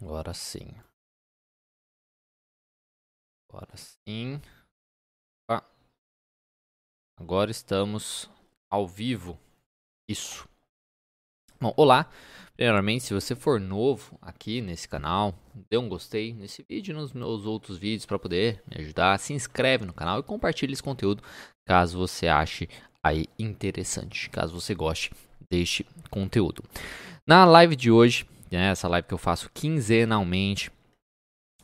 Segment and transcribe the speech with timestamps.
[0.00, 0.74] Agora sim.
[3.48, 4.40] Agora sim.
[7.18, 8.28] Agora estamos
[8.70, 9.38] ao vivo.
[10.08, 10.46] Isso.
[11.58, 12.10] Bom, olá.
[12.54, 15.34] Primeiramente, se você for novo aqui nesse canal,
[15.70, 19.18] dê um gostei nesse vídeo e nos meus outros vídeos para poder me ajudar.
[19.18, 21.22] Se inscreve no canal e compartilhe esse conteúdo
[21.66, 22.68] caso você ache
[23.02, 25.10] aí interessante, caso você goste
[25.50, 26.62] deste conteúdo.
[27.26, 30.70] Na live de hoje, né, essa live que eu faço quinzenalmente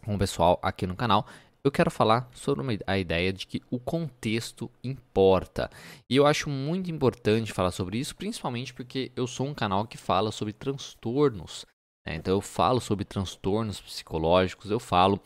[0.04, 1.26] com o pessoal aqui no canal,
[1.64, 5.70] eu quero falar sobre uma, a ideia de que o contexto importa.
[6.10, 9.96] E eu acho muito importante falar sobre isso, principalmente porque eu sou um canal que
[9.96, 11.64] fala sobre transtornos.
[12.04, 12.16] Né?
[12.16, 15.20] Então eu falo sobre transtornos psicológicos, eu falo,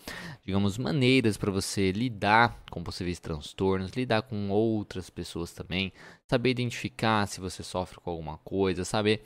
[0.45, 5.91] digamos, maneiras para você lidar com possíveis transtornos, lidar com outras pessoas também,
[6.31, 9.25] saber identificar se você sofre com alguma coisa, saber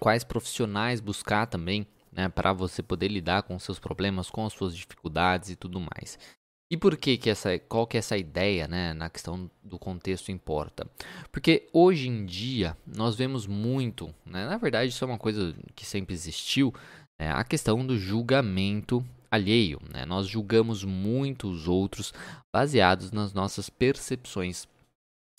[0.00, 4.74] quais profissionais buscar também né, para você poder lidar com seus problemas, com as suas
[4.74, 6.18] dificuldades e tudo mais.
[6.72, 10.32] E por que que essa, qual que é essa ideia, né, na questão do contexto
[10.32, 10.88] importa?
[11.30, 15.84] Porque hoje em dia nós vemos muito, né, na verdade isso é uma coisa que
[15.84, 16.72] sempre existiu,
[17.20, 20.04] né, a questão do julgamento alheio, né?
[20.04, 22.12] Nós julgamos muito os outros
[22.52, 24.66] baseados nas nossas percepções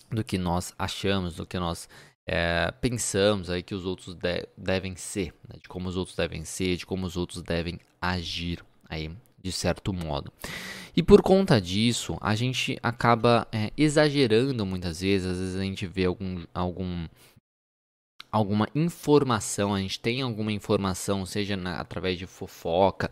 [0.10, 1.90] do que nós achamos, do que nós
[2.28, 5.58] é, pensamos aí que os outros de devem ser, né?
[5.62, 9.92] de como os outros devem ser, de como os outros devem agir aí de certo
[9.92, 10.32] modo.
[10.96, 15.88] E por conta disso, a gente acaba é, exagerando muitas vezes, às vezes a gente
[15.88, 17.08] vê algum, algum
[18.32, 23.12] alguma informação, a gente tem alguma informação, seja na, através de fofoca,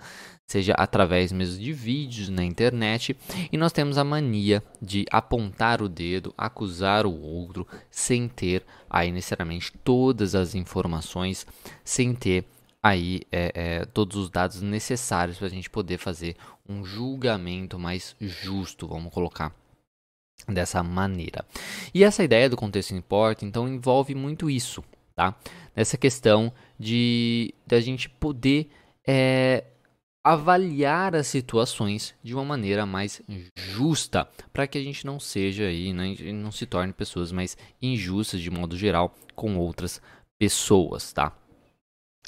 [0.50, 3.16] seja através mesmo de vídeos na internet,
[3.52, 9.12] e nós temos a mania de apontar o dedo, acusar o outro, sem ter aí
[9.12, 11.46] necessariamente todas as informações,
[11.84, 12.46] sem ter
[12.82, 16.36] aí é, é, todos os dados necessários para a gente poder fazer
[16.68, 19.54] um julgamento mais justo, vamos colocar
[20.48, 21.46] dessa maneira.
[21.94, 24.84] E essa ideia do contexto importa, então envolve muito isso,
[25.16, 25.36] tá?
[25.76, 28.72] Nessa questão de da gente poder
[29.08, 29.64] é,
[30.32, 33.20] avaliar as situações de uma maneira mais
[33.56, 38.40] justa, para que a gente não seja aí, né, não se torne pessoas mais injustas
[38.40, 40.00] de modo geral com outras
[40.38, 41.36] pessoas, tá?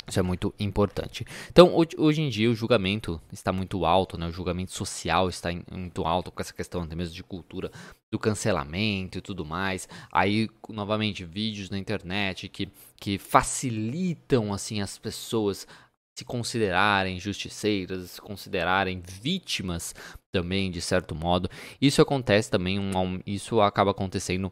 [0.08, 1.24] Isso é muito importante.
[1.50, 4.26] Então, hoje em dia, o julgamento está muito alto, né?
[4.26, 7.72] o julgamento social está muito alto com essa questão até mesmo de cultura
[8.10, 9.88] do cancelamento e tudo mais.
[10.12, 12.68] Aí, novamente, vídeos na internet que,
[13.00, 15.68] que facilitam assim as pessoas
[16.18, 19.96] se considerarem justiceiras, se considerarem vítimas
[20.32, 21.50] também, de certo modo.
[21.82, 24.52] Isso acontece também, um, isso acaba acontecendo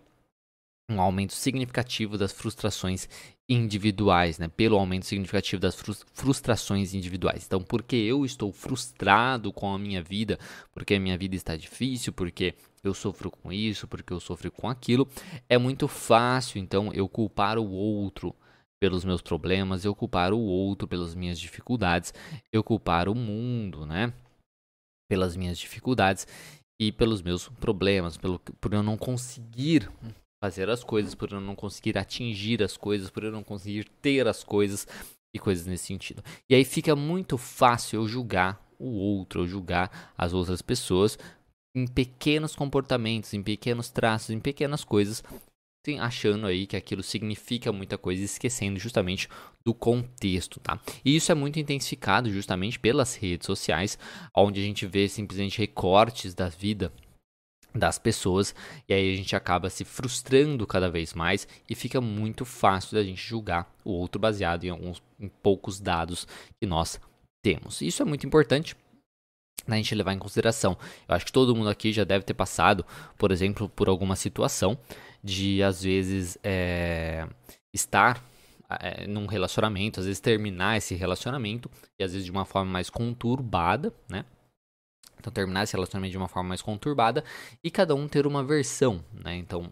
[0.90, 3.08] um aumento significativo das frustrações
[3.48, 4.48] individuais, né?
[4.48, 5.76] Pelo aumento significativo das
[6.14, 7.46] frustrações individuais.
[7.46, 10.40] Então, porque eu estou frustrado com a minha vida,
[10.72, 14.70] porque a minha vida está difícil, porque eu sofro com isso, porque eu sofro com
[14.70, 15.08] aquilo,
[15.48, 18.36] é muito fácil, então, eu culpar o outro
[18.80, 22.14] pelos meus problemas, eu culpar o outro pelas minhas dificuldades,
[22.52, 24.14] eu culpar o mundo, né?
[25.10, 26.28] Pelas minhas dificuldades
[26.80, 29.90] e pelos meus problemas, pelo, por eu não conseguir
[30.42, 34.28] fazer as coisas, por eu não conseguir atingir as coisas, por eu não conseguir ter
[34.28, 34.88] as coisas
[35.36, 36.24] e coisas nesse sentido.
[36.50, 41.18] E aí fica muito fácil eu julgar o outro, eu julgar as outras pessoas
[41.76, 45.22] em pequenos comportamentos, em pequenos traços, em pequenas coisas,
[45.98, 49.30] achando aí que aquilo significa muita coisa, esquecendo justamente
[49.66, 50.78] do contexto, tá?
[51.06, 53.98] E isso é muito intensificado justamente pelas redes sociais,
[54.36, 56.92] onde a gente vê simplesmente recortes da vida
[57.74, 58.54] das pessoas
[58.88, 63.04] e aí a gente acaba se frustrando cada vez mais e fica muito fácil da
[63.04, 66.28] gente julgar o outro baseado em alguns em poucos dados
[66.60, 67.00] que nós
[67.44, 67.82] temos.
[67.82, 68.76] Isso é muito importante
[69.76, 70.78] a gente levar em consideração.
[71.08, 72.86] Eu acho que todo mundo aqui já deve ter passado,
[73.18, 74.78] por exemplo, por alguma situação
[75.24, 77.28] de às vezes é,
[77.74, 78.24] estar
[78.70, 82.90] é, num relacionamento, às vezes terminar esse relacionamento e às vezes de uma forma mais
[82.90, 84.26] conturbada, né?
[85.20, 87.24] Então, terminar esse relacionamento de uma forma mais conturbada
[87.62, 89.36] e cada um ter uma versão, né?
[89.36, 89.70] Então,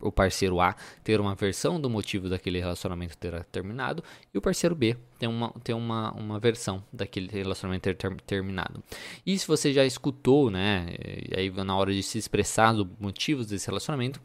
[0.00, 4.02] o, parceiro A ter uma versão do motivo daquele relacionamento ter terminado
[4.32, 8.82] e o parceiro B ter uma, ter uma, uma versão daquele relacionamento ter, ter terminado.
[9.26, 10.86] E se você já escutou, né?
[11.30, 14.20] E aí, na hora de se expressar os motivos desse relacionamento,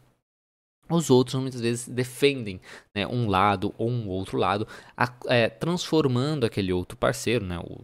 [0.88, 2.60] os outros muitas vezes defendem
[2.94, 4.66] né, um lado ou um outro lado,
[4.96, 7.80] a, é, transformando aquele outro parceiro, né, o,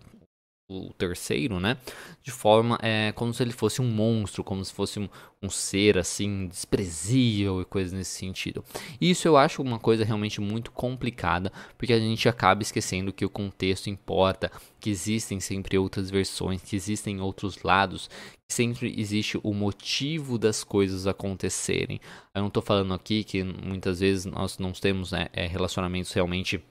[0.70, 1.78] o terceiro, né?
[2.22, 5.08] De forma é, como se ele fosse um monstro, como se fosse um,
[5.42, 8.62] um ser assim desprezível e coisas nesse sentido.
[9.00, 13.30] Isso eu acho uma coisa realmente muito complicada, porque a gente acaba esquecendo que o
[13.30, 18.10] contexto importa, que existem sempre outras versões, que existem outros lados,
[18.46, 21.98] que sempre existe o motivo das coisas acontecerem.
[22.34, 26.62] Eu não estou falando aqui que muitas vezes nós não temos né, é, relacionamentos realmente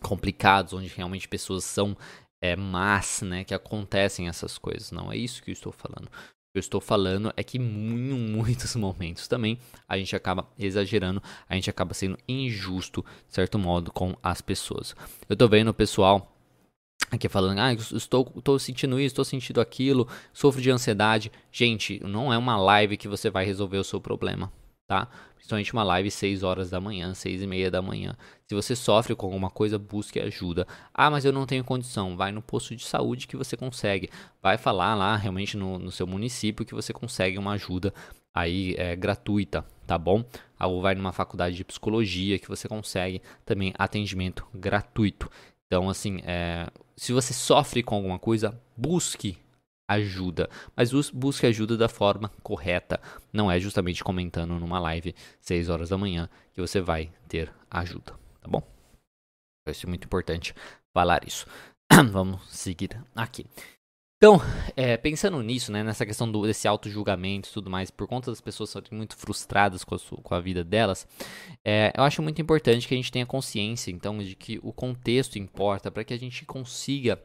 [0.00, 1.96] complicados, onde realmente pessoas são
[2.40, 4.90] é, más, né, que acontecem essas coisas.
[4.90, 6.06] Não é isso que eu estou falando.
[6.06, 11.22] O que eu estou falando é que em muitos momentos também a gente acaba exagerando,
[11.48, 14.94] a gente acaba sendo injusto, de certo modo, com as pessoas.
[15.28, 16.34] Eu estou vendo o pessoal
[17.10, 21.32] aqui falando, ah, estou, estou sentindo isso, estou sentindo aquilo, sofro de ansiedade.
[21.50, 24.52] Gente, não é uma live que você vai resolver o seu problema
[24.88, 25.06] tá?
[25.48, 28.14] Principalmente uma live 6 horas da manhã, 6 e meia da manhã.
[28.46, 30.66] Se você sofre com alguma coisa, busque ajuda.
[30.92, 32.18] Ah, mas eu não tenho condição.
[32.18, 34.10] Vai no posto de saúde que você consegue.
[34.42, 37.94] Vai falar lá realmente no, no seu município que você consegue uma ajuda
[38.34, 40.22] aí é, gratuita, tá bom?
[40.60, 45.30] Ou vai numa faculdade de psicologia que você consegue também atendimento gratuito.
[45.66, 49.38] Então, assim, é, se você sofre com alguma coisa, busque
[49.88, 53.00] ajuda, mas busque ajuda da forma correta.
[53.32, 58.12] Não é justamente comentando numa live 6 horas da manhã que você vai ter ajuda,
[58.40, 58.62] tá bom?
[59.66, 60.54] Vai ser muito importante
[60.92, 61.46] falar isso.
[62.12, 63.46] Vamos seguir aqui.
[64.20, 64.40] Então,
[64.76, 68.40] é, pensando nisso, né, nessa questão do, desse auto-julgamento e tudo mais, por conta das
[68.40, 71.06] pessoas serem muito frustradas com a, sua, com a vida delas,
[71.64, 75.38] é, eu acho muito importante que a gente tenha consciência, então, de que o contexto
[75.38, 77.22] importa para que a gente consiga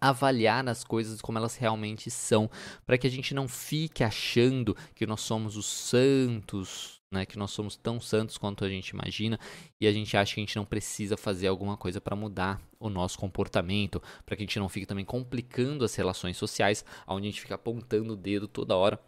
[0.00, 2.50] avaliar as coisas como elas realmente são,
[2.86, 7.50] para que a gente não fique achando que nós somos os santos, né, que nós
[7.50, 9.38] somos tão santos quanto a gente imagina,
[9.80, 12.88] e a gente acha que a gente não precisa fazer alguma coisa para mudar o
[12.88, 17.30] nosso comportamento, para que a gente não fique também complicando as relações sociais, onde a
[17.30, 18.98] gente fica apontando o dedo toda hora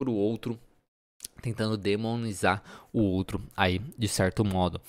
[0.00, 0.58] para o outro,
[1.40, 4.80] tentando demonizar o outro aí de certo modo.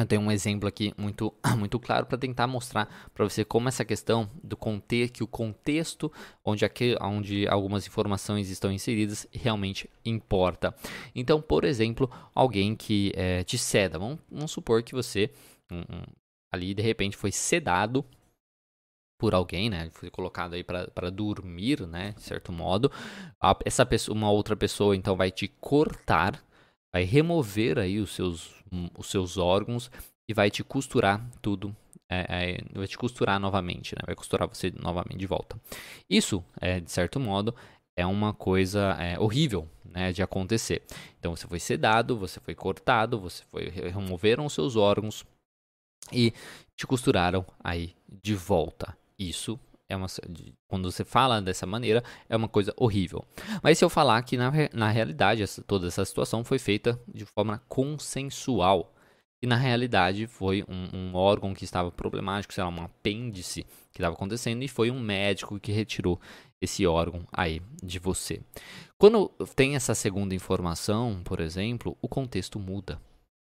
[0.00, 3.84] Eu tenho um exemplo aqui muito, muito claro para tentar mostrar para você como essa
[3.84, 6.10] questão do contexto, que o contexto
[6.42, 10.74] onde, aqui, onde algumas informações estão inseridas realmente importa.
[11.14, 15.30] Então, por exemplo, alguém que é, te ceda, vamos, vamos supor que você
[15.70, 16.02] um, um,
[16.50, 18.04] ali de repente foi sedado
[19.18, 19.90] por alguém, né?
[19.92, 22.12] Foi colocado aí para dormir, né?
[22.12, 22.90] De certo modo.
[23.66, 26.42] essa pessoa, uma outra pessoa então vai te cortar
[26.92, 28.59] vai remover aí os seus,
[28.96, 29.90] os seus órgãos
[30.28, 31.74] e vai te costurar tudo,
[32.08, 34.02] é, é, vai te costurar novamente, né?
[34.06, 35.60] vai costurar você novamente de volta.
[36.08, 37.54] Isso, é, de certo modo,
[37.96, 40.82] é uma coisa é, horrível né, de acontecer.
[41.18, 45.24] Então você foi sedado, você foi cortado, você foi removeram os seus órgãos
[46.12, 46.32] e
[46.76, 48.96] te costuraram aí de volta.
[49.18, 49.58] Isso
[49.90, 50.06] é uma,
[50.68, 53.24] quando você fala dessa maneira, é uma coisa horrível.
[53.62, 57.26] Mas se eu falar que na, na realidade essa, toda essa situação foi feita de
[57.26, 58.94] forma consensual,
[59.42, 63.98] e na realidade foi um, um órgão que estava problemático, sei lá, um apêndice que
[63.98, 66.20] estava acontecendo, e foi um médico que retirou
[66.60, 68.40] esse órgão aí de você.
[68.98, 73.00] Quando tem essa segunda informação, por exemplo, o contexto muda.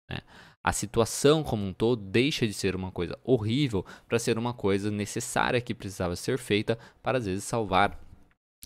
[0.09, 0.17] Né?
[0.63, 4.89] A situação como um todo deixa de ser uma coisa horrível para ser uma coisa
[4.89, 7.99] necessária que precisava ser feita para às vezes salvar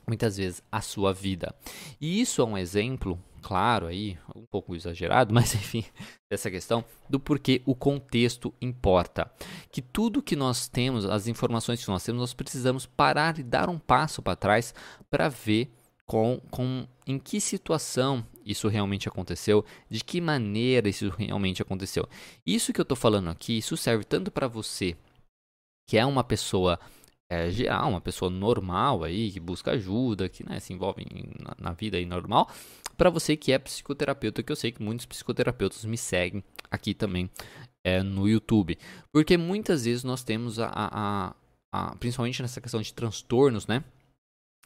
[0.07, 1.53] muitas vezes a sua vida.
[1.99, 5.83] E isso é um exemplo, claro, aí, um pouco exagerado, mas enfim,
[6.31, 9.29] dessa questão do porquê o contexto importa.
[9.71, 13.69] Que tudo que nós temos, as informações que nós temos, nós precisamos parar e dar
[13.69, 14.73] um passo para trás
[15.09, 15.71] para ver
[16.05, 22.07] com, com em que situação isso realmente aconteceu, de que maneira isso realmente aconteceu.
[22.45, 24.95] Isso que eu estou falando aqui, isso serve tanto para você
[25.89, 26.79] que é uma pessoa
[27.29, 31.05] é, geral, uma pessoa normal aí, que busca ajuda, que né, se envolve
[31.39, 32.49] na, na vida aí normal,
[32.97, 37.29] para você que é psicoterapeuta, que eu sei que muitos psicoterapeutas me seguem aqui também
[37.83, 38.77] é, no YouTube.
[39.11, 41.35] Porque muitas vezes nós temos a, a,
[41.71, 43.83] a, principalmente nessa questão de transtornos, né?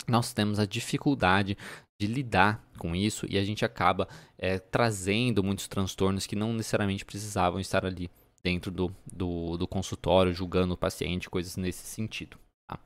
[0.07, 1.57] Nós temos a dificuldade
[1.99, 7.05] de lidar com isso e a gente acaba é, trazendo muitos transtornos que não necessariamente
[7.05, 8.09] precisavam estar ali
[8.43, 12.37] dentro do, do, do consultório, julgando o paciente, coisas nesse sentido.
[12.67, 12.79] Tá?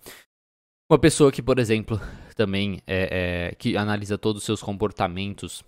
[0.92, 2.00] Uma pessoa que, por exemplo,
[2.36, 5.64] também é, é, que analisa todos os seus comportamentos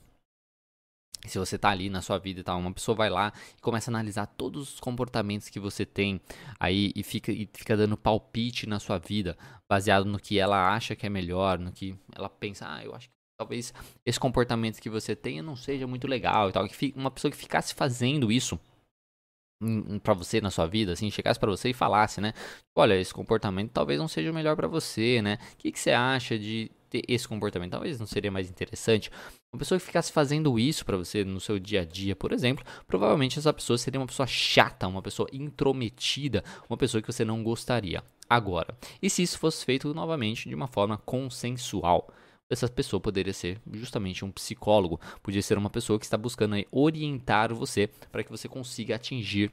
[1.26, 3.90] se você tá ali na sua vida e tal, uma pessoa vai lá e começa
[3.90, 6.22] a analisar todos os comportamentos que você tem
[6.60, 9.38] aí e fica, e fica dando palpite na sua vida,
[9.70, 13.08] baseado no que ela acha que é melhor, no que ela pensa, ah, eu acho
[13.08, 13.74] que talvez
[14.06, 16.68] esse comportamento que você tenha não seja muito legal e tal.
[16.96, 18.60] Uma pessoa que ficasse fazendo isso
[20.04, 22.34] para você na sua vida, assim, chegasse para você e falasse, né?
[22.76, 25.40] Olha, esse comportamento talvez não seja o melhor para você, né?
[25.54, 27.72] O que, que você acha de ter esse comportamento?
[27.72, 29.12] Talvez não seria mais interessante.
[29.54, 32.66] Uma pessoa que ficasse fazendo isso para você no seu dia a dia, por exemplo,
[32.88, 37.44] provavelmente essa pessoa seria uma pessoa chata, uma pessoa intrometida, uma pessoa que você não
[37.44, 38.04] gostaria.
[38.30, 42.12] Agora, e se isso fosse feito novamente de uma forma consensual?
[42.50, 47.54] essa pessoa poderia ser justamente um psicólogo, podia ser uma pessoa que está buscando orientar
[47.54, 49.52] você para que você consiga atingir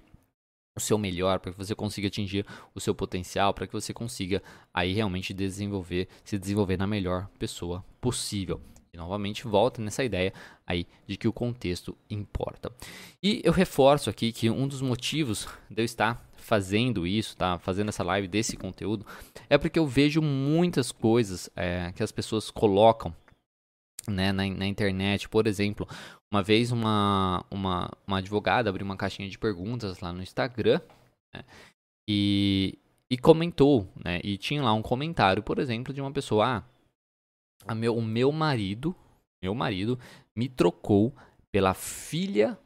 [0.77, 4.43] o seu melhor, para que você consiga atingir o seu potencial, para que você consiga
[4.73, 8.61] aí realmente desenvolver, se desenvolver na melhor pessoa possível.
[8.93, 10.33] E novamente volta nessa ideia
[10.67, 12.73] aí de que o contexto importa.
[13.23, 17.59] E eu reforço aqui que um dos motivos de eu estar fazendo isso, tá?
[17.59, 19.05] Fazendo essa live desse conteúdo,
[19.49, 23.15] é porque eu vejo muitas coisas é, que as pessoas colocam
[24.07, 25.29] né, na, na, internet.
[25.29, 25.89] Por exemplo,
[26.35, 30.81] uma vez uma, uma, uma advogada abriu uma caixinha de perguntas lá no Instagram
[31.33, 31.45] né,
[32.09, 32.77] e,
[33.09, 34.21] e comentou, né?
[34.25, 36.65] E tinha lá um comentário, por exemplo, de uma pessoa,
[37.65, 38.97] ah, meu, o meu marido,
[39.41, 39.97] meu marido
[40.35, 41.15] me trocou
[41.53, 42.59] pela filha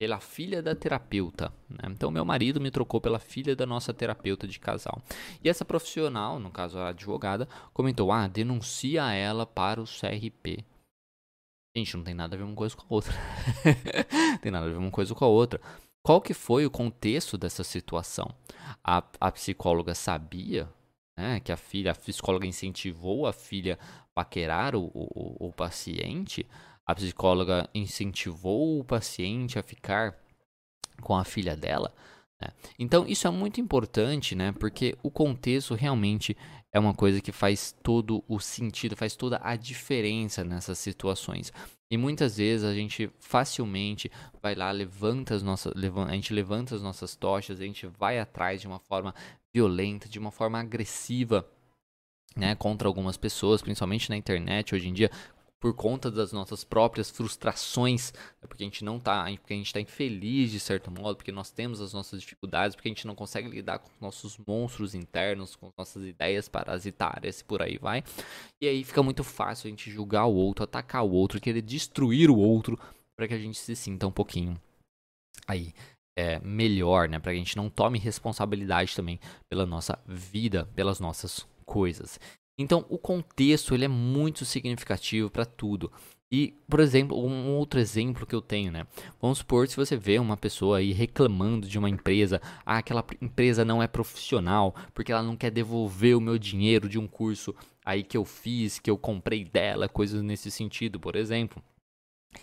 [0.00, 1.52] pela filha da terapeuta.
[1.70, 1.84] Né?
[1.84, 5.00] Então, meu marido me trocou pela filha da nossa terapeuta de casal.
[5.44, 10.64] E essa profissional, no caso a advogada, comentou: ah, denuncia ela para o CRP.
[11.74, 13.14] Gente, não tem nada a ver uma coisa com a outra.
[14.42, 15.60] tem nada a ver uma coisa com a outra.
[16.02, 18.34] Qual que foi o contexto dessa situação?
[18.84, 20.68] A, a psicóloga sabia
[21.16, 26.46] né, que a filha, a psicóloga incentivou a filha a paquerar o, o, o paciente?
[26.86, 30.16] a psicóloga incentivou o paciente a ficar
[31.00, 31.92] com a filha dela.
[32.40, 32.48] Né?
[32.78, 34.52] Então, isso é muito importante, né?
[34.52, 36.36] Porque o contexto realmente
[36.72, 41.52] é uma coisa que faz todo o sentido, faz toda a diferença nessas situações.
[41.90, 44.10] E muitas vezes a gente facilmente
[44.42, 48.62] vai lá, levanta as nossas, a gente levanta as nossas tochas, a gente vai atrás
[48.62, 49.14] de uma forma
[49.54, 51.46] violenta, de uma forma agressiva,
[52.34, 55.10] né, contra algumas pessoas, principalmente na internet hoje em dia,
[55.62, 59.66] por conta das nossas próprias frustrações, né, porque a gente não tá, porque a gente
[59.66, 63.14] está infeliz de certo modo, porque nós temos as nossas dificuldades, porque a gente não
[63.14, 68.02] consegue lidar com os nossos monstros internos, com nossas ideias parasitárias e por aí vai.
[68.60, 72.28] E aí fica muito fácil a gente julgar o outro, atacar o outro, querer destruir
[72.28, 72.76] o outro
[73.16, 74.60] para que a gente se sinta um pouquinho
[75.46, 75.72] aí
[76.18, 77.20] é, melhor, né?
[77.20, 82.18] Para que a gente não tome responsabilidade também pela nossa vida, pelas nossas coisas.
[82.58, 85.90] Então, o contexto ele é muito significativo para tudo.
[86.30, 88.86] E, por exemplo, um outro exemplo que eu tenho, né?
[89.20, 93.66] Vamos supor se você vê uma pessoa aí reclamando de uma empresa, ah, aquela empresa
[93.66, 97.54] não é profissional, porque ela não quer devolver o meu dinheiro de um curso
[97.84, 101.62] aí que eu fiz, que eu comprei dela, coisas nesse sentido, por exemplo.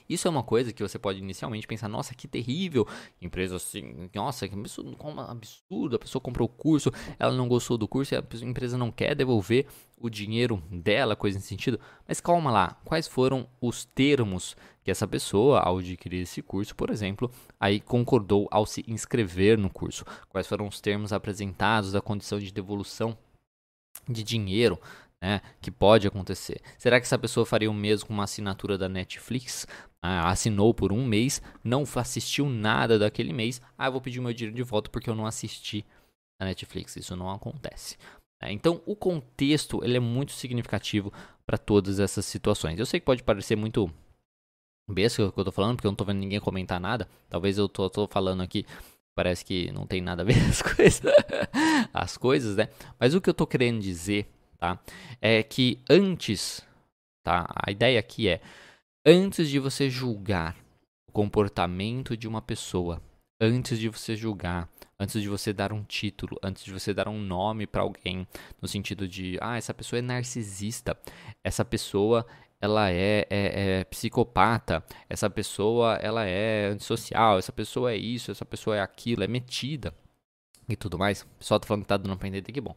[0.08, 2.88] Isso é uma coisa que você pode inicialmente pensar, nossa, que terrível,
[3.22, 7.78] empresa assim, nossa, que absurdo, como absurdo, a pessoa comprou o curso, ela não gostou
[7.78, 9.66] do curso e a empresa não quer devolver
[9.98, 11.80] o dinheiro dela, coisa nesse sentido.
[12.08, 16.90] Mas calma lá, quais foram os termos que essa pessoa, ao adquirir esse curso, por
[16.90, 17.30] exemplo,
[17.60, 20.06] aí concordou ao se inscrever no curso?
[20.30, 23.18] Quais foram os termos apresentados da condição de devolução
[24.08, 24.80] de dinheiro
[25.22, 26.62] né, que pode acontecer.
[26.78, 29.68] Será que essa pessoa faria o mesmo com uma assinatura da Netflix?
[30.02, 34.34] Ah, assinou por um mês, não assistiu nada daquele mês, ah, eu vou pedir meu
[34.34, 35.86] dinheiro de volta porque eu não assisti
[36.40, 36.96] a Netflix.
[36.96, 37.98] Isso não acontece.
[38.42, 41.12] É, então, o contexto ele é muito significativo
[41.46, 42.80] para todas essas situações.
[42.80, 43.92] Eu sei que pode parecer muito
[44.90, 47.08] besta o que eu tô falando, porque eu não tô vendo ninguém comentar nada.
[47.30, 48.66] Talvez eu tô, tô falando aqui,
[49.14, 51.02] parece que não tem nada a ver as coisas,
[51.94, 52.70] as coisas, né?
[52.98, 54.80] Mas o que eu tô querendo dizer tá?
[55.22, 56.62] É que antes,
[57.24, 57.48] tá?
[57.56, 58.42] A ideia aqui é
[59.06, 60.56] antes de você julgar
[61.08, 63.02] o comportamento de uma pessoa,
[63.42, 67.20] antes de você julgar, antes de você dar um título, antes de você dar um
[67.20, 68.28] nome para alguém,
[68.62, 70.98] no sentido de, ah, essa pessoa é narcisista,
[71.44, 72.26] essa pessoa
[72.62, 78.46] ela é, é, é, psicopata, essa pessoa ela é antissocial, essa pessoa é isso, essa
[78.46, 79.96] pessoa é aquilo, é metida
[80.68, 81.24] e tudo mais.
[81.40, 82.76] Pessoal tá falando que tá dando pra entender que bom.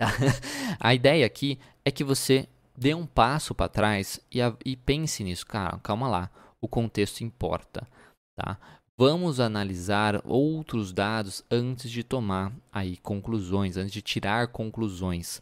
[0.78, 5.24] a ideia aqui é que você dê um passo para trás e, a, e pense
[5.24, 7.86] nisso, cara, calma lá, o contexto importa,
[8.36, 8.58] tá?
[8.96, 15.40] Vamos analisar outros dados antes de tomar aí conclusões, antes de tirar conclusões,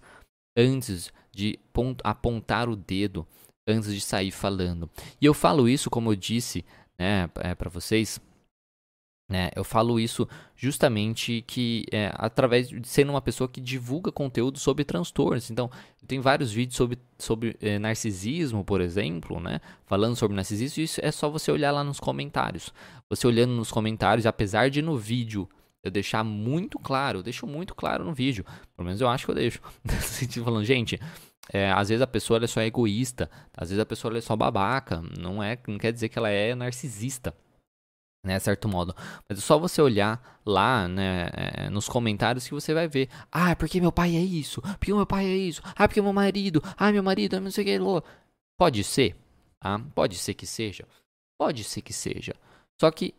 [0.55, 1.59] antes de
[2.05, 3.27] apontar o dedo,
[3.67, 4.91] antes de sair falando.
[5.21, 6.67] E eu falo isso, como eu disse,
[6.99, 8.21] né, é, para vocês,
[9.29, 9.51] Né?
[9.57, 14.85] Eu falo isso justamente que é, através de sendo uma pessoa que divulga conteúdo sobre
[14.85, 15.51] transtornos.
[15.51, 15.69] Então,
[16.07, 19.61] tem vários vídeos sobre, sobre é, narcisismo, por exemplo, né?
[19.85, 22.73] Falando sobre narcisismo, isso é só você olhar lá nos comentários.
[23.11, 25.49] Você olhando nos comentários, apesar de no vídeo
[25.83, 28.45] eu deixar muito claro, eu deixo muito claro no vídeo,
[28.77, 29.61] pelo menos eu acho que eu deixo,
[30.43, 30.99] falando, gente,
[31.53, 35.01] é, às vezes a pessoa é só egoísta, às vezes a pessoa é só babaca,
[35.17, 37.33] não é, não quer dizer que ela é narcisista
[38.27, 38.95] né, certo modo.
[39.29, 43.09] Mas é só você olhar lá, né, é, nos comentários que você vai ver.
[43.31, 46.61] Ah, porque meu pai é isso, porque meu pai é isso, ah, porque meu marido,
[46.77, 48.07] ah, meu marido, não sei o que.
[48.59, 49.17] Pode ser,
[49.61, 49.81] tá?
[49.95, 50.87] Pode ser que seja.
[51.39, 52.35] Pode ser que seja.
[52.81, 53.15] Só que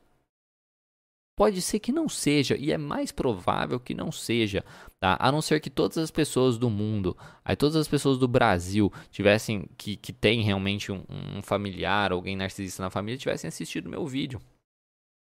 [1.38, 4.66] pode ser que não seja, e é mais provável que não seja,
[5.00, 5.16] tá?
[5.20, 8.92] A não ser que todas as pessoas do mundo, aí todas as pessoas do Brasil
[9.12, 11.04] tivessem, que, que tem realmente um,
[11.36, 14.42] um familiar, alguém narcisista na família, tivessem assistido meu vídeo.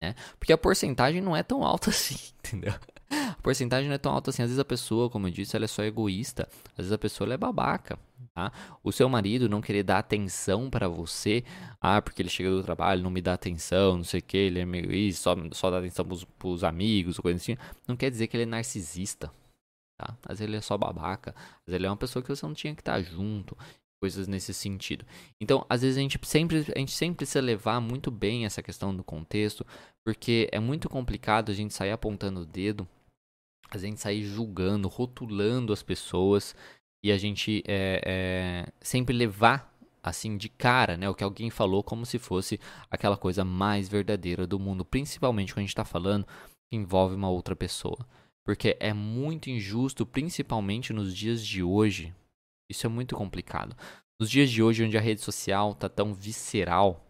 [0.02, 0.14] Né?
[0.38, 2.74] Porque a porcentagem não é tão alta assim, entendeu?
[3.10, 4.42] A porcentagem não é tão alta assim.
[4.42, 6.48] Às vezes a pessoa, como eu disse, ela é só egoísta.
[6.72, 7.98] Às vezes a pessoa é babaca.
[8.34, 8.52] Tá?
[8.82, 11.42] O seu marido não querer dar atenção para você,
[11.80, 14.60] ah, porque ele chega do trabalho, não me dá atenção, não sei o que, ele
[14.60, 17.56] é meio isso, só, só dá atenção pros, pros amigos, coisa assim,
[17.88, 19.32] não quer dizer que ele é narcisista.
[19.98, 20.16] Tá?
[20.22, 21.34] Às vezes ele é só babaca,
[21.66, 23.56] vezes ele é uma pessoa que você não tinha que estar junto
[24.00, 25.04] coisas nesse sentido.
[25.40, 28.96] Então, às vezes a gente sempre a gente sempre precisa levar muito bem essa questão
[28.96, 29.64] do contexto,
[30.04, 32.88] porque é muito complicado a gente sair apontando o dedo,
[33.70, 36.56] a gente sair julgando, rotulando as pessoas
[37.04, 39.70] e a gente é, é, sempre levar
[40.02, 42.58] assim de cara, né, o que alguém falou como se fosse
[42.90, 47.28] aquela coisa mais verdadeira do mundo, principalmente quando a gente está falando que envolve uma
[47.28, 48.06] outra pessoa.
[48.44, 52.14] Porque é muito injusto, principalmente nos dias de hoje,
[52.70, 53.76] isso é muito complicado.
[54.18, 57.04] Nos dias de hoje, onde a rede social tá tão visceral,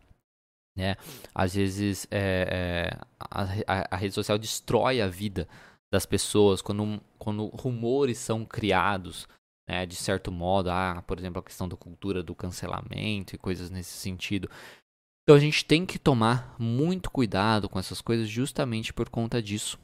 [0.76, 0.96] né?
[1.34, 5.48] Às vezes é, é, a, a, a, rede social destrói a vida
[5.92, 9.28] das pessoas quando, quando rumores são criados,
[9.68, 9.84] né?
[9.84, 13.92] De certo modo, ah, por exemplo, a questão da cultura do cancelamento e coisas nesse
[13.92, 14.48] sentido.
[15.24, 19.78] Então a gente tem que tomar muito cuidado com essas coisas justamente por conta disso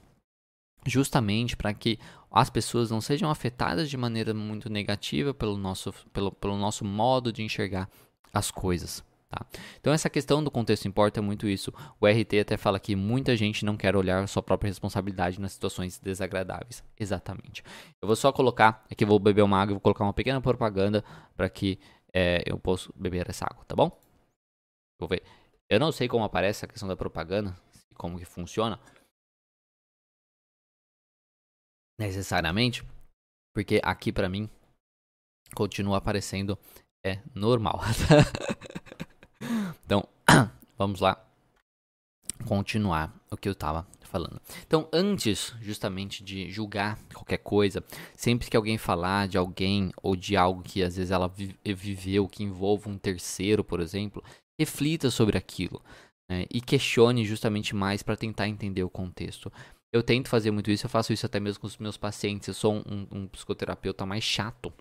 [0.87, 1.99] justamente para que
[2.31, 7.33] as pessoas não sejam afetadas de maneira muito negativa pelo nosso, pelo, pelo nosso modo
[7.33, 7.88] de enxergar
[8.33, 9.05] as coisas.
[9.28, 9.45] Tá?
[9.81, 11.73] Então essa questão do contexto importa muito isso.
[12.00, 15.52] O RT até fala que muita gente não quer olhar a sua própria responsabilidade nas
[15.52, 16.85] situações desagradáveis.
[16.99, 17.62] Exatamente.
[18.00, 21.04] Eu vou só colocar, aqui eu vou beber uma água, vou colocar uma pequena propaganda
[21.37, 21.78] para que
[22.13, 23.99] é, eu possa beber essa água, tá bom?
[24.99, 25.23] Vou ver.
[25.69, 27.56] Eu não sei como aparece a questão da propaganda,
[27.97, 28.78] como que funciona,
[31.99, 32.85] necessariamente,
[33.54, 34.49] porque aqui para mim
[35.54, 36.59] continua aparecendo
[37.04, 37.80] é normal.
[39.85, 40.06] então,
[40.76, 41.23] vamos lá
[42.47, 44.41] continuar o que eu estava falando.
[44.67, 47.82] Então, antes justamente de julgar qualquer coisa,
[48.15, 51.32] sempre que alguém falar de alguém ou de algo que às vezes ela
[51.65, 54.23] viveu que envolva um terceiro, por exemplo,
[54.59, 55.82] reflita sobre aquilo.
[56.28, 59.52] Né, e questione justamente mais para tentar entender o contexto.
[59.93, 62.49] Eu tento fazer muito isso, eu faço isso até mesmo com os meus pacientes.
[62.49, 64.73] Eu sou um, um psicoterapeuta mais chato,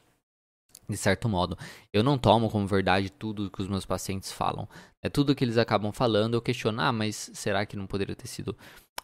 [0.90, 1.58] de certo modo.
[1.94, 4.68] Eu não tomo como verdade tudo que os meus pacientes falam.
[5.02, 8.28] É tudo que eles acabam falando, eu questiono, ah, mas será que não poderia ter
[8.28, 8.58] sido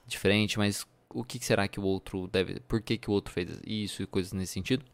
[0.06, 0.58] diferente?
[0.58, 2.60] Mas o que será que o outro deve.
[2.62, 4.86] Por que, que o outro fez isso e coisas nesse sentido?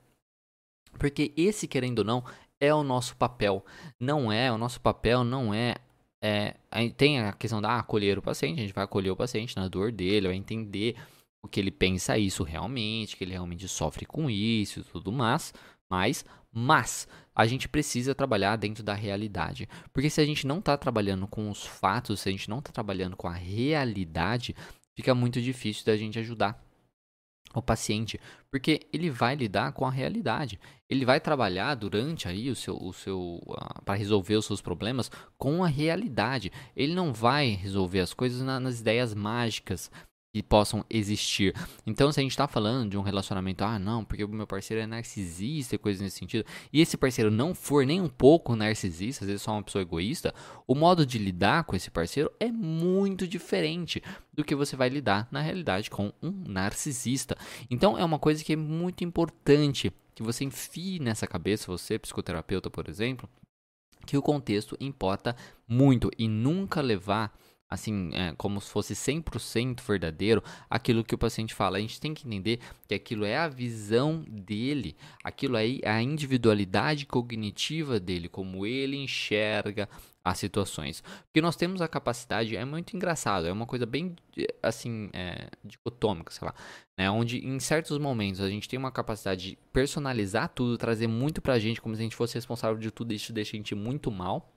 [0.97, 2.23] Porque esse, querendo ou não,
[2.59, 3.63] é o nosso papel.
[3.99, 5.75] Não é, o nosso papel não é
[6.21, 6.55] é,
[6.95, 9.91] tem a questão da acolher o paciente, a gente vai acolher o paciente na dor
[9.91, 10.95] dele, vai entender
[11.43, 15.53] o que ele pensa isso realmente, que ele realmente sofre com isso e tudo mais,
[15.89, 19.69] mas, mas a gente precisa trabalhar dentro da realidade.
[19.93, 22.71] Porque se a gente não está trabalhando com os fatos, se a gente não está
[22.71, 24.55] trabalhando com a realidade,
[24.95, 26.66] fica muito difícil da gente ajudar
[27.53, 28.19] o paciente,
[28.51, 30.59] porque ele vai lidar com a realidade.
[30.89, 35.11] Ele vai trabalhar durante aí o seu, o seu uh, para resolver os seus problemas
[35.37, 36.51] com a realidade.
[36.75, 39.91] Ele não vai resolver as coisas na, nas ideias mágicas,
[40.33, 41.53] que possam existir.
[41.85, 44.83] Então, se a gente está falando de um relacionamento, ah, não, porque o meu parceiro
[44.83, 49.23] é narcisista e coisas nesse sentido, e esse parceiro não for nem um pouco narcisista,
[49.23, 50.33] às vezes só uma pessoa egoísta,
[50.67, 55.27] o modo de lidar com esse parceiro é muito diferente do que você vai lidar
[55.31, 57.37] na realidade com um narcisista.
[57.69, 62.69] Então, é uma coisa que é muito importante que você enfie nessa cabeça, você, psicoterapeuta,
[62.69, 63.29] por exemplo,
[64.05, 65.35] que o contexto importa
[65.67, 67.37] muito e nunca levar
[67.69, 71.77] assim, é, como se fosse 100% verdadeiro aquilo que o paciente fala.
[71.77, 77.05] A gente tem que entender que aquilo é a visão dele, aquilo é a individualidade
[77.05, 79.89] cognitiva dele, como ele enxerga
[80.23, 81.01] as situações.
[81.25, 84.15] Porque nós temos a capacidade, é muito engraçado, é uma coisa bem,
[84.61, 86.53] assim, é, dicotômica, sei lá,
[86.97, 87.09] né?
[87.09, 91.59] Onde em certos momentos a gente tem uma capacidade de personalizar tudo, trazer muito pra
[91.59, 94.53] gente, como se a gente fosse responsável de tudo, isso deixa a gente muito mal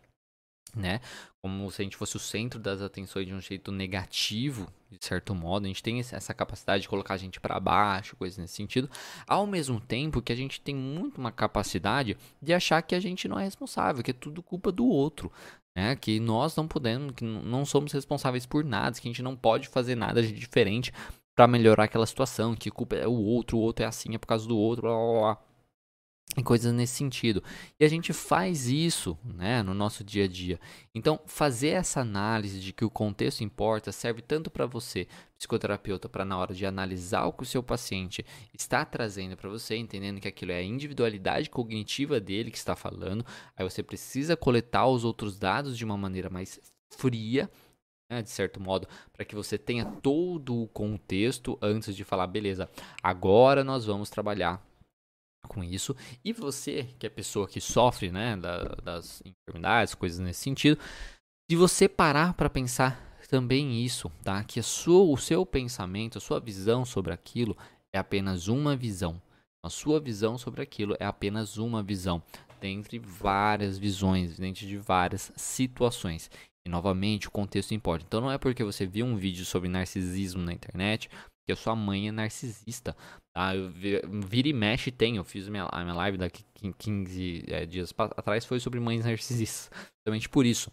[0.75, 1.01] né?
[1.43, 5.35] Como se a gente fosse o centro das atenções de um jeito negativo, de certo
[5.35, 5.65] modo.
[5.65, 8.91] A gente tem essa capacidade de colocar a gente para baixo, coisas nesse sentido.
[9.27, 13.27] Ao mesmo tempo que a gente tem muito uma capacidade de achar que a gente
[13.27, 15.33] não é responsável, que é tudo culpa do outro.
[15.77, 15.97] Né?
[15.97, 19.69] Que nós não podemos, que não somos responsáveis por nada, que a gente não pode
[19.69, 20.93] fazer nada de diferente
[21.35, 24.27] para melhorar aquela situação, que culpa é o outro, o outro é assim, é por
[24.27, 25.50] causa do outro, blá blá blá
[26.37, 27.43] e coisas nesse sentido.
[27.79, 30.61] E a gente faz isso, né, no nosso dia a dia.
[30.95, 36.25] Então, fazer essa análise de que o contexto importa serve tanto para você, psicoterapeuta, para
[36.25, 40.29] na hora de analisar o que o seu paciente está trazendo para você, entendendo que
[40.29, 43.27] aquilo é a individualidade cognitiva dele que está falando.
[43.57, 46.61] Aí você precisa coletar os outros dados de uma maneira mais
[46.97, 47.51] fria,
[48.09, 52.69] né, de certo modo, para que você tenha todo o contexto antes de falar, beleza,
[53.03, 54.70] agora nós vamos trabalhar
[55.51, 55.97] com isso.
[56.25, 60.79] E você, que é pessoa que sofre, né, da, das enfermidades, coisas nesse sentido,
[61.51, 64.43] se você parar para pensar também isso, tá?
[64.45, 67.57] Que sua, o seu pensamento, a sua visão sobre aquilo
[67.93, 69.21] é apenas uma visão.
[69.65, 72.23] A sua visão sobre aquilo é apenas uma visão,
[72.61, 76.31] dentre várias visões, dentro de várias situações.
[76.65, 78.05] E novamente, o contexto importa.
[78.07, 81.11] Então não é porque você viu um vídeo sobre narcisismo na internet
[81.47, 82.97] que a sua mãe é narcisista.
[83.35, 83.55] Tá?
[83.55, 85.17] Eu vira e mexe tem.
[85.17, 86.45] Eu fiz minha, a minha live daqui
[86.79, 89.71] 15 é, dias atrás foi sobre mães narcisistas.
[89.97, 90.71] Justamente por isso.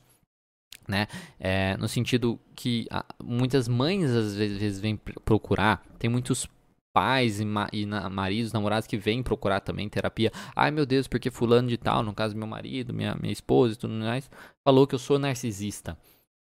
[0.88, 1.08] Né?
[1.40, 6.48] É, no sentido que a, muitas mães às vezes vêm procurar, tem muitos
[6.94, 10.32] pais e, ma e na, maridos, namorados que vêm procurar também terapia.
[10.56, 13.78] Ai meu Deus, porque fulano de tal, no caso meu marido, minha, minha esposa e
[13.78, 14.30] tudo mais,
[14.64, 15.98] falou que eu sou narcisista.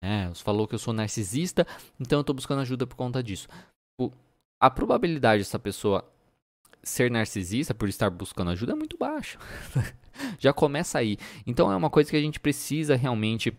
[0.02, 1.66] É, falou que eu sou narcisista,
[2.00, 3.46] então eu tô buscando ajuda por conta disso
[4.60, 6.04] a probabilidade dessa pessoa
[6.82, 9.38] ser narcisista por estar buscando ajuda é muito baixa.
[10.38, 11.16] Já começa aí.
[11.46, 13.56] Então é uma coisa que a gente precisa realmente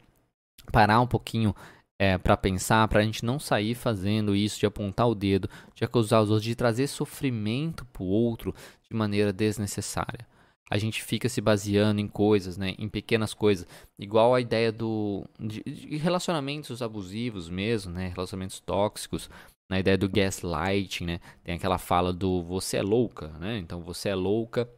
[0.72, 1.56] parar um pouquinho
[2.00, 5.84] é, para pensar, para a gente não sair fazendo isso de apontar o dedo, de
[5.84, 8.56] acusar os outros, de trazer sofrimento para o outro
[8.90, 10.26] de maneira desnecessária.
[10.70, 13.68] A gente fica se baseando em coisas, né, em pequenas coisas,
[14.00, 19.30] igual a ideia do de, de relacionamentos abusivos mesmo, né, relacionamentos tóxicos
[19.72, 21.20] na ideia do gaslighting, né?
[21.46, 23.58] Tem aquela fala do você é louca, né?
[23.58, 24.70] Então você é louca.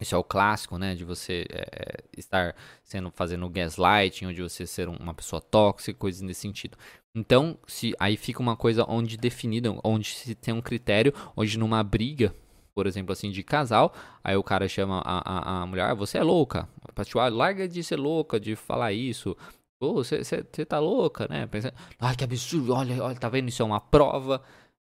[0.00, 0.94] Isso é o clássico, né?
[0.94, 6.22] De você é, estar sendo fazendo gaslighting, ou de você ser uma pessoa tóxica, coisas
[6.22, 6.78] nesse sentido.
[7.16, 11.82] Então, se aí fica uma coisa onde definida, onde se tem um critério, onde numa
[11.82, 12.32] briga,
[12.76, 13.92] por exemplo, assim, de casal,
[14.22, 17.82] aí o cara chama a, a, a mulher, ah, você é louca, ah, larga de
[17.82, 19.36] ser louca, de falar isso,
[19.78, 21.46] Você tá louca, né?
[21.46, 23.48] Pensa, ai, que absurdo, olha, olha, tá vendo?
[23.48, 24.42] Isso é uma prova.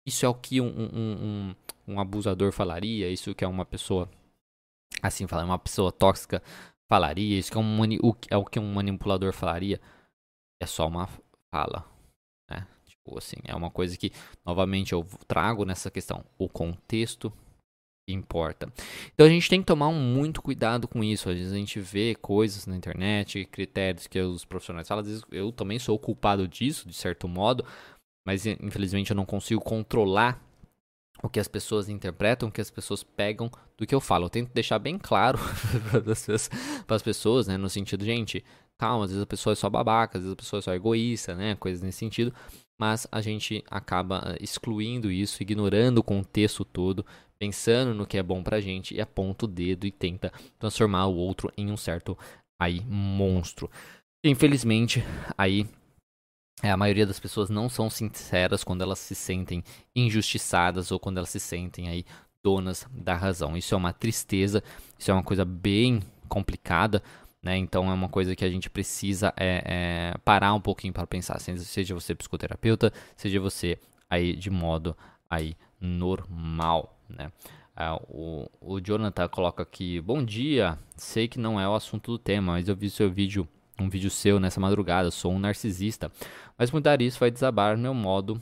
[0.05, 1.55] Isso é o que um, um, um,
[1.87, 3.09] um abusador falaria.
[3.09, 4.09] Isso que é uma pessoa,
[5.01, 6.41] assim, falar, uma pessoa tóxica
[6.87, 7.39] falaria.
[7.39, 9.81] Isso que é, um o, é o que um manipulador falaria.
[10.61, 11.09] É só uma
[11.51, 11.85] fala,
[12.49, 12.67] né?
[12.85, 14.11] Tipo assim, é uma coisa que,
[14.45, 16.23] novamente, eu trago nessa questão.
[16.37, 17.33] O contexto
[18.07, 18.71] importa.
[19.13, 21.29] Então a gente tem que tomar muito cuidado com isso.
[21.29, 25.01] Às vezes a gente vê coisas na internet, critérios que os profissionais falam.
[25.01, 27.65] Às vezes eu também sou culpado disso, de certo modo,
[28.25, 30.41] mas infelizmente eu não consigo controlar
[31.21, 34.25] o que as pessoas interpretam, o que as pessoas pegam do que eu falo.
[34.25, 35.39] Eu tento deixar bem claro
[36.85, 37.57] para as pessoas, né?
[37.57, 38.43] No sentido, gente,
[38.77, 41.35] calma, às vezes a pessoa é só babaca, às vezes a pessoa é só egoísta,
[41.35, 41.55] né?
[41.55, 42.33] Coisas nesse sentido.
[42.79, 47.03] Mas a gente acaba eh, excluindo isso, ignorando o contexto todo,
[47.37, 51.15] pensando no que é bom pra gente e aponta o dedo e tenta transformar o
[51.15, 52.17] outro em um certo
[52.59, 53.69] aí monstro.
[54.23, 55.03] Infelizmente,
[55.37, 55.67] aí
[56.63, 59.63] é, a maioria das pessoas não são sinceras quando elas se sentem
[59.95, 62.03] injustiçadas ou quando elas se sentem aí
[62.43, 63.55] donas da razão.
[63.55, 64.63] Isso é uma tristeza,
[64.97, 67.03] isso é uma coisa bem complicada,
[67.43, 67.57] né?
[67.57, 71.39] Então é uma coisa que a gente precisa é, é parar um pouquinho para pensar,
[71.39, 73.77] seja você psicoterapeuta, seja você
[74.09, 74.97] aí de modo
[75.29, 77.31] aí normal né?
[77.75, 82.17] Ah, o, o Jonathan coloca aqui: Bom dia, sei que não é o assunto do
[82.17, 83.47] tema, mas eu vi seu vídeo,
[83.79, 85.11] um vídeo seu nessa madrugada.
[85.11, 86.11] Sou um narcisista,
[86.57, 88.41] mas mudar isso vai desabar meu modo,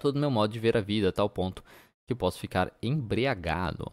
[0.00, 1.62] todo meu modo de ver a vida, a tal ponto
[2.06, 3.90] que posso ficar embriagado.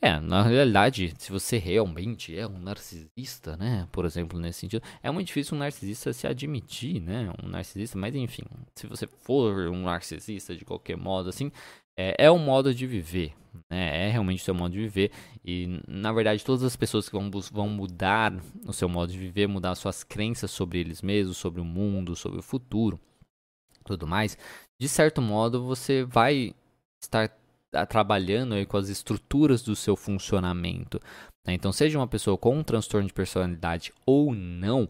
[0.00, 3.88] É, na realidade, se você realmente é um narcisista, né?
[3.90, 7.32] Por exemplo, nesse sentido, é muito difícil um narcisista se admitir, né?
[7.42, 8.42] Um narcisista, mas enfim,
[8.74, 11.50] se você for um narcisista de qualquer modo, assim,
[11.96, 13.34] é, é um modo de viver.
[13.70, 14.08] Né?
[14.08, 15.10] É realmente o seu modo de viver.
[15.44, 18.32] E, na verdade, todas as pessoas que vão, vão mudar
[18.66, 22.38] o seu modo de viver, mudar suas crenças sobre eles mesmos, sobre o mundo, sobre
[22.38, 22.98] o futuro,
[23.84, 24.38] tudo mais,
[24.80, 26.54] de certo modo você vai
[27.00, 27.36] estar
[27.88, 31.00] trabalhando aí com as estruturas do seu funcionamento.
[31.46, 31.54] Né?
[31.54, 34.88] Então, seja uma pessoa com um transtorno de personalidade ou não,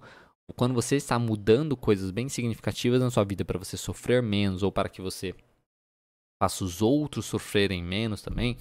[0.56, 4.70] quando você está mudando coisas bem significativas na sua vida para você sofrer menos ou
[4.70, 5.34] para que você
[6.42, 8.56] faça os outros sofrerem menos também,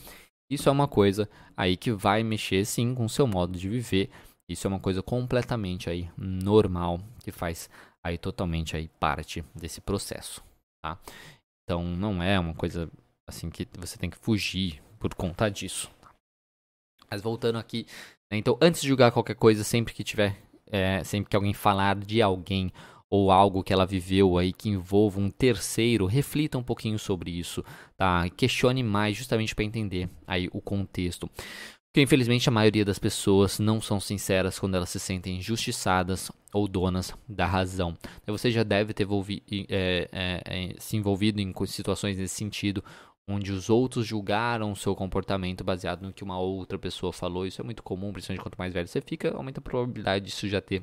[0.51, 4.11] isso é uma coisa aí que vai mexer sim com o seu modo de viver.
[4.47, 7.71] Isso é uma coisa completamente aí normal que faz
[8.05, 10.43] aí totalmente aí parte desse processo,
[10.83, 10.99] tá?
[11.63, 12.87] Então não é uma coisa
[13.27, 15.89] assim que você tem que fugir por conta disso.
[17.09, 17.87] Mas voltando aqui,
[18.31, 21.95] né, então antes de julgar qualquer coisa, sempre que tiver, é, sempre que alguém falar
[21.95, 22.71] de alguém
[23.11, 27.61] ou algo que ela viveu aí que envolva um terceiro, reflita um pouquinho sobre isso,
[27.97, 28.29] tá?
[28.29, 31.29] Questione mais justamente para entender aí o contexto.
[31.91, 36.69] Porque infelizmente a maioria das pessoas não são sinceras quando elas se sentem injustiçadas ou
[36.69, 37.97] donas da razão.
[38.25, 39.05] Você já deve ter
[39.69, 42.81] é, é, é, se envolvido em situações nesse sentido,
[43.27, 47.45] onde os outros julgaram o seu comportamento baseado no que uma outra pessoa falou.
[47.45, 50.61] Isso é muito comum, principalmente quanto mais velho você fica, aumenta a probabilidade disso já
[50.61, 50.81] ter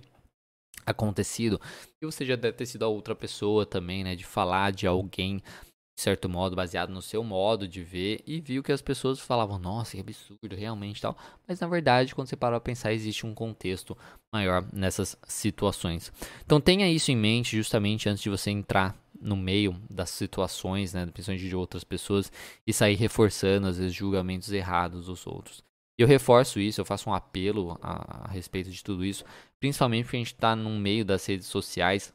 [0.87, 1.61] acontecido.
[2.01, 4.17] E você já deve ter sido a outra pessoa também, né?
[4.17, 8.23] De falar de alguém, de certo modo, baseado no seu modo de ver.
[8.27, 11.17] E viu que as pessoas falavam, nossa, que absurdo, realmente tal.
[11.47, 13.97] Mas na verdade, quando você para pra pensar, existe um contexto
[14.33, 16.12] maior nessas situações.
[16.45, 21.05] Então tenha isso em mente justamente antes de você entrar no meio das situações, né,
[21.07, 22.31] principalmente de outras pessoas,
[22.67, 25.67] e sair reforçando, às vezes, julgamentos errados dos outros.
[25.99, 29.25] E eu reforço isso, eu faço um apelo a, a respeito de tudo isso,
[29.59, 32.15] principalmente porque a gente está no meio das redes sociais,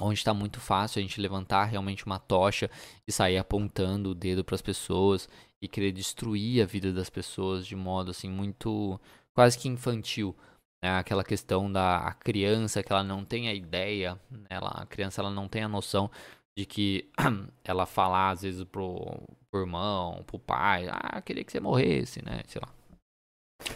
[0.00, 2.68] onde está muito fácil a gente levantar realmente uma tocha
[3.06, 5.28] e sair apontando o dedo para as pessoas
[5.60, 9.00] e querer destruir a vida das pessoas de modo assim muito
[9.32, 10.36] quase que infantil.
[10.82, 10.90] Né?
[10.90, 14.46] Aquela questão da criança que ela não tem a ideia, né?
[14.50, 16.10] ela, a criança ela não tem a noção
[16.56, 17.08] de que
[17.62, 22.42] ela falar às vezes pro, pro irmão, pro pai, ah, queria que você morresse, né?
[22.48, 22.72] Sei lá.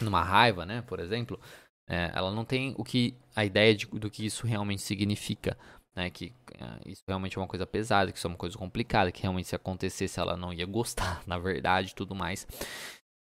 [0.01, 1.39] Numa raiva, né, por exemplo,
[1.87, 5.57] é, ela não tem o que a ideia de, do que isso realmente significa,
[5.95, 6.09] né?
[6.09, 9.21] Que é, isso realmente é uma coisa pesada, que isso é uma coisa complicada, que
[9.21, 12.47] realmente se acontecesse ela não ia gostar, na verdade, tudo mais.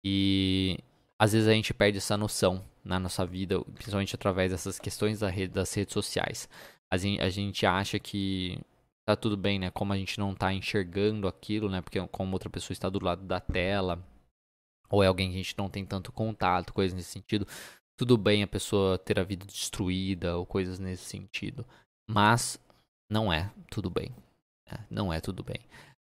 [0.04, 0.78] E
[1.18, 5.30] às vezes a gente perde essa noção na nossa vida, principalmente através dessas questões da
[5.30, 6.48] rede, das redes sociais.
[6.92, 8.60] A gente, a gente acha que
[9.04, 9.70] tá tudo bem, né?
[9.70, 11.80] Como a gente não tá enxergando aquilo, né?
[11.80, 14.02] Porque como outra pessoa está do lado da tela,
[14.90, 17.46] ou é alguém que a gente não tem tanto contato, coisas nesse sentido,
[17.98, 21.66] tudo bem a pessoa ter a vida destruída ou coisas nesse sentido.
[22.08, 22.58] Mas
[23.10, 24.10] não é tudo bem.
[24.70, 24.86] Né?
[24.90, 25.60] Não é tudo bem.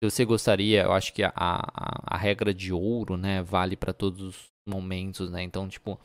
[0.02, 3.92] Se você gostaria, eu acho que a, a, a regra de ouro, né, vale para
[3.92, 5.44] todos os momentos, né?
[5.44, 6.00] Então, tipo,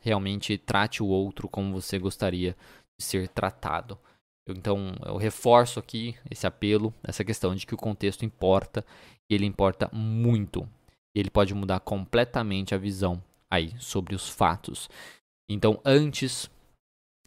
[0.00, 2.56] realmente trate o outro como você gostaria
[2.98, 3.98] de ser tratado.
[4.52, 8.84] Então, eu reforço aqui esse apelo, essa questão de que o contexto importa,
[9.28, 10.68] e ele importa muito.
[11.14, 14.88] Ele pode mudar completamente a visão aí sobre os fatos.
[15.48, 16.48] Então, antes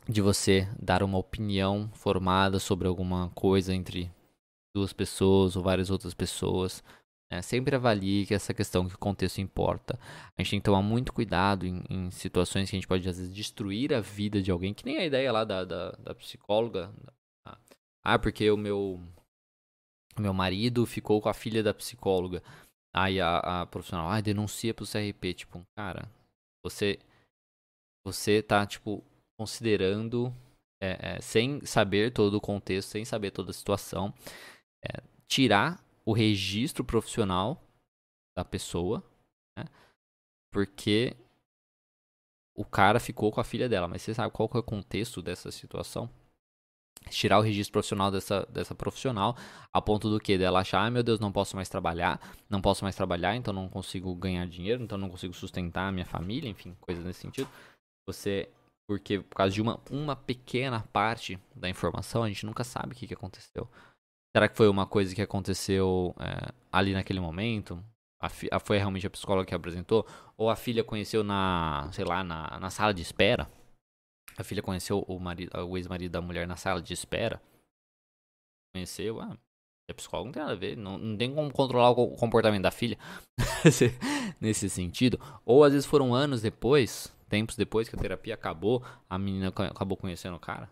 [0.08, 4.12] de você dar uma opinião formada sobre alguma coisa entre
[4.76, 6.84] duas pessoas ou várias outras pessoas,
[7.34, 10.00] né, sempre avalie que essa questão que o contexto importa.
[10.38, 13.18] A gente tem que tomar muito cuidado em, em, situações que a gente pode às
[13.18, 16.94] vezes destruir a vida de alguém, que nem a ideia lá da, da, da psicóloga.
[18.06, 19.02] Ah, porque o meu
[20.20, 22.44] meu marido ficou com a filha da psicóloga.
[22.96, 26.08] Aí a, a profissional, ah, denuncia pro CRP, tipo, cara,
[26.64, 27.00] você
[28.06, 29.04] você tá tipo
[29.40, 30.32] considerando,
[30.82, 34.14] é, é, sem saber todo o contexto, sem saber toda a situação,
[34.86, 37.62] é, tirar o registro profissional
[38.38, 39.04] da pessoa,
[39.58, 39.66] né?
[40.52, 41.16] Porque
[42.56, 45.52] o cara ficou com a filha dela, mas você sabe qual é o contexto dessa
[45.52, 46.10] situação?
[47.10, 49.36] Tirar o registro profissional dessa, dessa profissional,
[49.74, 50.38] a ponto do que?
[50.38, 53.68] Dela achar, ah, meu Deus, não posso mais trabalhar, não posso mais trabalhar, então não
[53.68, 57.50] consigo ganhar dinheiro, então não consigo sustentar a minha família, enfim, coisas nesse sentido.
[58.08, 58.50] Você
[58.88, 62.96] porque por causa de uma, uma pequena parte da informação, a gente nunca sabe o
[62.96, 63.70] que, que aconteceu.
[64.36, 67.84] Será que foi uma coisa que aconteceu é, ali naquele momento?
[68.20, 70.08] A, a, foi realmente a psicóloga que apresentou?
[70.38, 73.48] Ou a filha conheceu na, sei lá, na, na sala de espera?
[74.38, 75.20] A filha conheceu o,
[75.70, 77.42] o ex-marido da mulher na sala de espera?
[78.76, 79.22] Conheceu?
[79.22, 79.38] Ah,
[79.90, 80.78] a psicóloga não tem nada a ver.
[80.78, 82.98] Não, não tem como controlar o comportamento da filha
[84.42, 85.20] nesse sentido.
[85.46, 89.98] Ou às vezes foram anos depois tempos depois que a terapia acabou, a menina acabou
[89.98, 90.70] conhecendo o cara.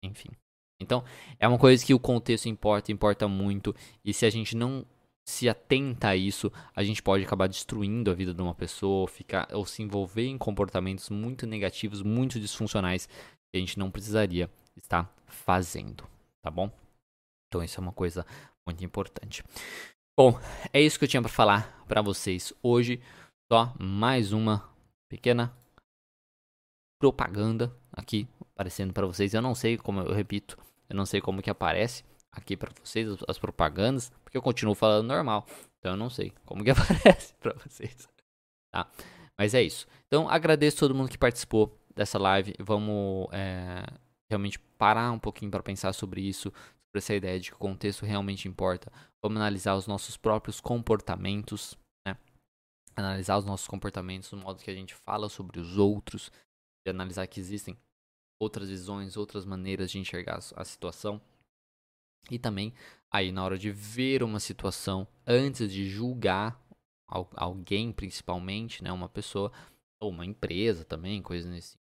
[0.00, 0.30] Enfim.
[0.84, 1.02] Então,
[1.40, 3.74] é uma coisa que o contexto importa, importa muito.
[4.04, 4.86] E se a gente não
[5.26, 9.48] se atenta a isso, a gente pode acabar destruindo a vida de uma pessoa ficar,
[9.52, 15.10] ou se envolver em comportamentos muito negativos, muito disfuncionais que a gente não precisaria estar
[15.26, 16.06] fazendo,
[16.42, 16.70] tá bom?
[17.48, 18.26] Então isso é uma coisa
[18.66, 19.42] muito importante.
[20.16, 20.38] Bom,
[20.72, 23.00] é isso que eu tinha para falar para vocês hoje.
[23.50, 24.68] Só mais uma
[25.08, 25.56] pequena
[27.00, 29.34] propaganda aqui aparecendo para vocês.
[29.34, 33.08] Eu não sei como eu repito, eu não sei como que aparece aqui para vocês
[33.28, 35.46] as propagandas, porque eu continuo falando normal.
[35.78, 38.08] Então eu não sei como que aparece para vocês.
[38.72, 38.90] Tá?
[39.38, 39.86] Mas é isso.
[40.06, 42.54] Então agradeço todo mundo que participou dessa live.
[42.58, 43.84] Vamos é,
[44.28, 48.04] realmente parar um pouquinho para pensar sobre isso, sobre essa ideia de que o contexto
[48.04, 48.92] realmente importa.
[49.22, 52.16] Vamos analisar os nossos próprios comportamentos, né?
[52.96, 56.30] Analisar os nossos comportamentos, o modo que a gente fala sobre os outros,
[56.86, 57.76] e analisar que existem
[58.38, 61.20] outras visões, outras maneiras de enxergar a situação.
[62.30, 62.72] E também,
[63.10, 66.60] aí na hora de ver uma situação, antes de julgar
[67.06, 69.52] alguém, principalmente, né, uma pessoa,
[70.00, 71.76] ou uma empresa também, coisas nesse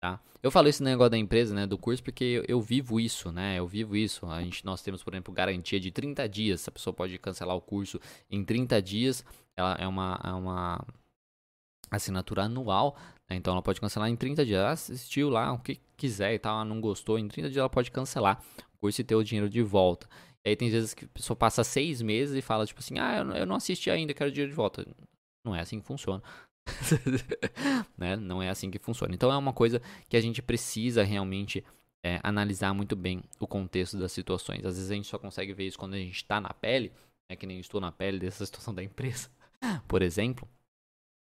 [0.00, 0.20] Tá?
[0.42, 3.58] Eu falo esse negócio da empresa, né, do curso, porque eu, eu, vivo isso, né?
[3.58, 4.26] Eu vivo isso.
[4.26, 6.68] A gente, nós temos, por exemplo, garantia de 30 dias.
[6.68, 7.98] A pessoa pode cancelar o curso
[8.30, 9.24] em 30 dias.
[9.56, 10.86] Ela é uma, é uma
[11.90, 12.96] assinatura anual?
[13.30, 14.60] Então ela pode cancelar em 30 dias.
[14.60, 17.70] Ela assistiu lá o que quiser e tal, ela não gostou, em 30 dias ela
[17.70, 20.08] pode cancelar o curso e ter o dinheiro de volta.
[20.44, 23.24] E aí tem vezes que a pessoa passa seis meses e fala, tipo assim, ah,
[23.36, 24.86] eu não assisti ainda, quero dinheiro de volta.
[25.44, 26.22] Não é assim que funciona.
[27.98, 28.16] né?
[28.16, 29.14] Não é assim que funciona.
[29.14, 31.64] Então é uma coisa que a gente precisa realmente
[32.04, 34.64] é, analisar muito bem o contexto das situações.
[34.64, 36.92] Às vezes a gente só consegue ver isso quando a gente está na pele,
[37.28, 37.36] né?
[37.36, 39.28] que nem estou na pele dessa situação da empresa,
[39.88, 40.48] por exemplo.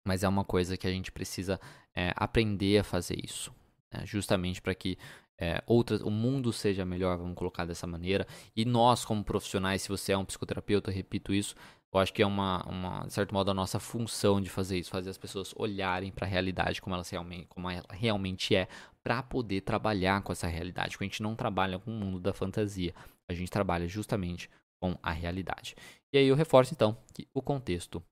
[0.08, 1.60] Mas é uma coisa que a gente precisa
[1.94, 3.54] é, aprender a fazer isso,
[3.92, 4.06] né?
[4.06, 4.96] justamente para que
[5.38, 8.26] é, outras, o mundo seja melhor, vamos colocar dessa maneira.
[8.56, 11.54] E nós, como profissionais, se você é um psicoterapeuta, repito isso,
[11.92, 14.90] eu acho que é uma, uma, de certo modo, a nossa função de fazer isso,
[14.90, 18.66] fazer as pessoas olharem para a realidade como, realmente, como ela realmente é,
[19.02, 20.92] para poder trabalhar com essa realidade.
[20.92, 22.94] Porque a gente não trabalha com o mundo da fantasia,
[23.28, 25.76] a gente trabalha justamente com a realidade.
[26.12, 28.02] E aí eu reforço então que o contexto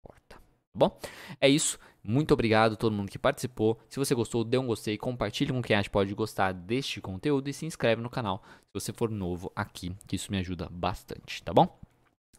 [0.00, 0.43] importa.
[0.74, 0.98] Bom?
[1.40, 1.78] É isso.
[2.06, 3.80] Muito obrigado a todo mundo que participou.
[3.88, 7.48] Se você gostou, dê um gostei, compartilhe com quem acha que pode gostar deste conteúdo
[7.48, 11.42] e se inscreve no canal se você for novo aqui, que isso me ajuda bastante,
[11.42, 11.78] tá bom?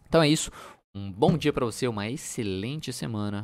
[0.07, 0.51] Então é isso.
[0.93, 3.43] Um bom dia para você, uma excelente semana